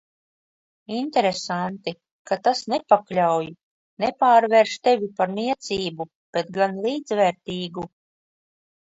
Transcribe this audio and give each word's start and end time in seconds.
Interesanti, 0.99 1.91
ka 2.29 2.37
tas 2.47 2.61
nepakļauj, 2.73 3.49
nepārvērš 4.03 4.73
tevi 4.87 5.09
par 5.19 5.33
niecību, 5.41 6.07
bet 6.39 6.49
gan 6.57 6.81
līdzvērtīgu. 6.87 7.85